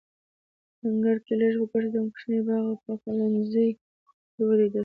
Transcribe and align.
په 0.77 0.83
انګړ 0.91 1.15
کې 1.25 1.33
لږ 1.41 1.53
وګرځېدم، 1.57 2.05
کوچنی 2.13 2.39
باغ 2.47 2.63
او 2.69 2.75
پخلنځی 2.83 3.67
مې 4.35 4.43
ولیدل. 4.47 4.79